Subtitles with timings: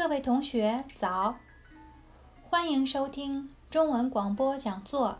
[0.00, 1.36] 各位同学早，
[2.42, 5.18] 欢迎收听中文广播讲座。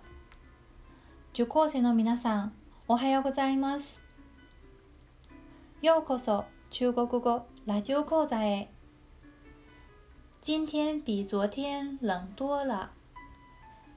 [1.33, 2.53] 受講生の皆さん、
[2.87, 4.01] おはようございます。
[5.83, 8.69] ようこそ中国語ラジオ講座へ。
[10.41, 12.91] 今天比昨天冷多了。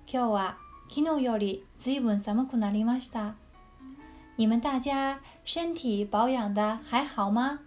[0.05, 0.57] 今日は
[0.89, 3.35] 昨日よりずいぶん寒くなりました。
[4.37, 7.59] 你们大家身体保养的还好吗？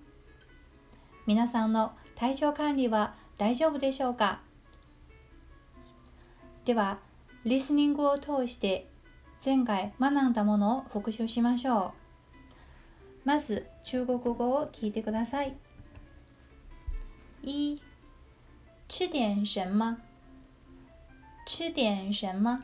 [1.27, 4.42] 皆さんの 体調管理は大丈夫でしょうか？
[6.66, 6.98] では、
[7.46, 8.88] リスニングを通して
[9.46, 11.94] 前回学んだものを復習しましょ
[13.24, 13.28] う。
[13.28, 15.56] まず、中国語を聞いてください。
[17.44, 17.80] 一、
[18.89, 19.97] 吃点什么？
[21.46, 22.64] 吃点什么？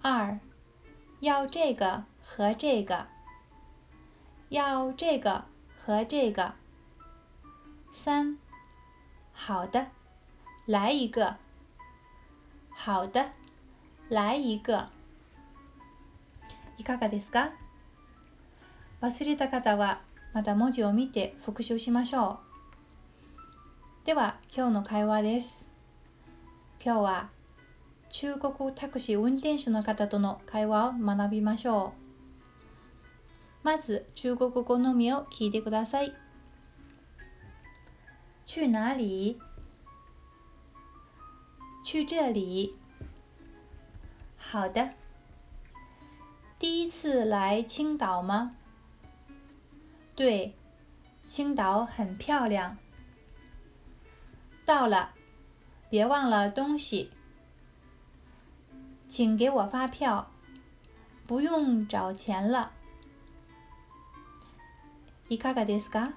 [0.00, 0.38] 二、
[1.20, 3.08] 要这个和这个。
[4.48, 5.46] 要这个
[5.76, 6.61] 和这个。
[7.94, 8.38] 三，
[9.34, 9.86] 好的，
[10.66, 11.36] 来一个。
[12.70, 13.26] 好的，
[14.08, 14.88] 来一个。
[16.78, 17.52] いかがですか？
[19.02, 20.00] 忘れた方は
[20.32, 22.40] また文字を見て復習しましょ
[24.04, 24.06] う。
[24.06, 25.68] では、今日の会話です。
[26.82, 27.28] 今日は
[28.08, 31.92] 中国タクシー運転手の方との会話を学びましょ
[33.62, 33.64] う。
[33.64, 36.14] まず、中国語のみを聞いてください。
[38.45, 39.39] 去哪里？
[41.83, 42.77] 去这里。
[44.37, 44.93] 好的。
[46.59, 48.55] 第一次来青岛吗？
[50.15, 50.55] 对，
[51.23, 52.77] 青岛很漂亮。
[54.65, 55.13] 到了，
[55.89, 57.11] 别忘了东西。
[59.07, 60.31] 请给我发票，
[61.27, 62.71] 不用找钱了。
[65.29, 66.13] いかがですか？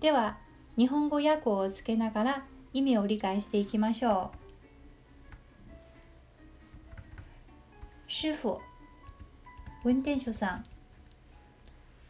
[0.00, 0.36] では。
[0.75, 4.37] 日本語訳をつけながら意味を理解していきましょう。
[8.07, 8.59] 師傅、
[9.83, 10.65] 運転手さん、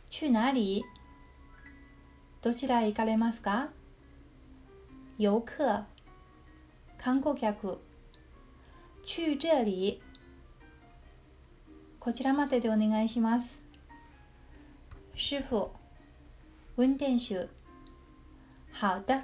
[0.09, 0.85] 去哪里？
[2.41, 3.69] どちらへ行かれますか？
[5.17, 5.83] 遊客、
[6.97, 7.81] 観光客、
[9.05, 10.01] 去这里？
[11.99, 13.63] こちらまででお願いします。
[15.15, 15.71] 師傅、
[16.77, 17.47] 運転手、
[18.73, 19.23] 好的，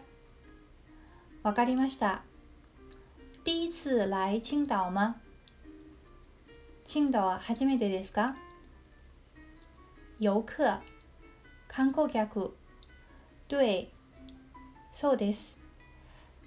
[1.43, 2.23] わかりました。
[3.43, 5.15] 第一次来青岛吗？
[6.85, 8.35] 青島は初めてですか？
[10.19, 10.79] 遊客、
[11.67, 12.55] 観光客。
[13.47, 13.89] 对，
[14.91, 15.59] そうです。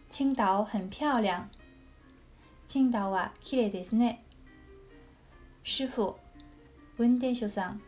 [0.09, 1.49] 青島很漂亮。
[2.69, 4.25] 青島は綺麗ですね。
[5.65, 6.19] 師傅、
[6.99, 7.83] 運転手さん。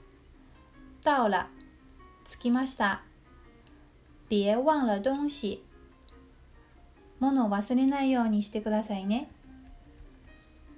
[1.02, 1.46] 到了、
[2.24, 3.02] 着きました。
[4.30, 5.62] 別忘了東西。
[7.20, 9.30] 物を忘れないようにしてくださいね。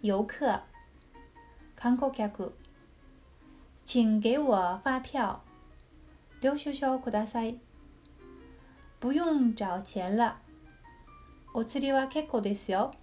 [0.02, 0.60] 遊客、
[1.74, 2.54] 観光客。
[3.84, 5.40] 請給我發票。
[6.40, 7.58] 領収書ください。
[9.00, 10.34] 不用找錢了。
[11.54, 12.94] お釣りは結構ですよ。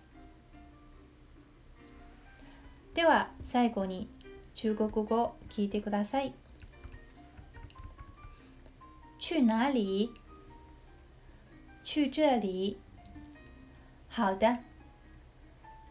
[2.94, 4.08] では最後に
[4.54, 6.36] 中国語を聞いてください。
[9.18, 10.23] 去哪里？
[11.84, 12.80] 去这里。
[14.08, 14.60] 好的。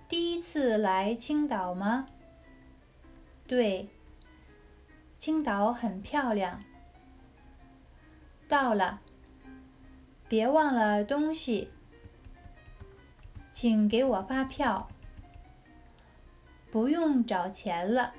[0.08, 2.06] 第一次来青岛吗？
[3.47, 3.88] 对，
[5.19, 6.62] 青岛很漂亮。
[8.47, 9.00] 到了，
[10.28, 11.70] 别忘了东西。
[13.50, 14.88] 请给我发票。
[16.70, 18.14] 不用找钱了。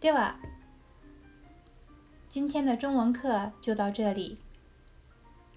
[0.00, 0.34] では。
[2.35, 4.37] 今天的中文课就到这里。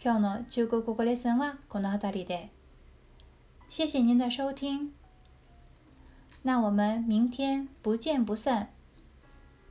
[0.01, 2.51] 今日の中国語レッスンはこの辺りで。
[3.71, 4.93] 謝謝您的收聽。
[6.43, 8.69] 那我們明天不見不散。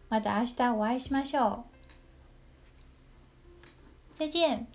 [0.09, 1.65] また明日お会いしましょ
[4.15, 4.17] う。
[4.17, 4.67] 再見。